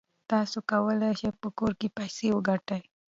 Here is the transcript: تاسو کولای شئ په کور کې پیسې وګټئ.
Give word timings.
تاسو 0.31 0.57
کولای 0.71 1.11
شئ 1.19 1.31
په 1.41 1.49
کور 1.57 1.71
کې 1.79 1.87
پیسې 1.97 2.27
وګټئ. 2.33 2.81